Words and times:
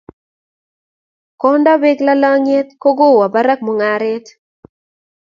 kondapeek 1.41 1.99
lalangiet 2.07 2.67
ko 2.81 2.89
kowo 2.99 3.23
parak 3.33 3.59
mungaret 3.65 4.25